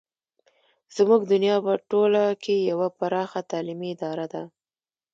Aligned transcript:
زموږ 0.95 1.21
دنیا 1.31 1.55
په 1.65 1.73
ټوله 1.89 2.23
کې 2.43 2.55
یوه 2.69 2.87
پراخه 2.97 3.41
تعلیمي 3.51 3.89
اداره 3.95 4.27
ده. 4.33 4.43